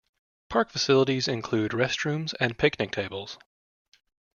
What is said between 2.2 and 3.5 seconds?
and picnic tables.